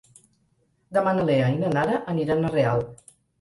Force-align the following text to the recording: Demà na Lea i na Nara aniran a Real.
Demà 0.97 1.13
na 1.17 1.25
Lea 1.27 1.51
i 1.57 1.59
na 1.59 1.69
Nara 1.75 2.01
aniran 2.15 2.43
a 2.43 2.51
Real. 2.57 2.83